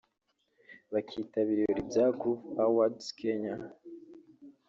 [0.93, 3.55] bakitabira ibirori bya Groove Awards Kenya